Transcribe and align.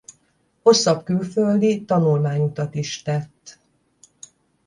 Hosszabb 0.61 1.03
külföldi 1.03 1.85
tanulmányutat 1.85 2.75
is 2.75 3.01
tett. 3.01 3.59